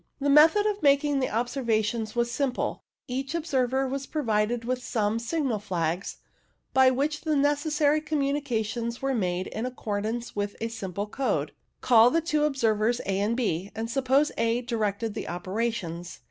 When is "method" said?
0.31-0.65